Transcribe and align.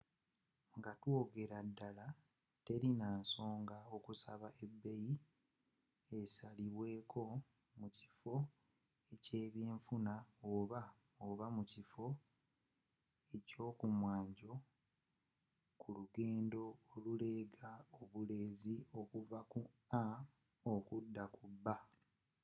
nga 0.77 0.91
twogeleraddala 1.01 2.05
tewali 2.65 2.89
nansonga 2.99 3.77
mukusaba 3.89 4.47
ebeeyi 4.65 5.13
esalibweeko 6.19 7.23
mukiffo 7.79 8.35
eky'ebyenfuna 9.15 10.13
oba 10.55 10.81
oba 11.27 11.45
mukiffo 11.55 12.05
ky'okumwanjo 13.47 14.53
kulugendo 15.81 16.63
oluleega 16.93 17.69
obuleezi 18.01 18.75
okuva 18.99 19.39
ku 19.51 19.61
a 20.01 20.05
okuda 20.73 21.23
ku 21.35 21.43
b 21.63 21.65